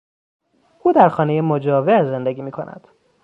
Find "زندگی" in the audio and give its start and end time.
2.05-2.41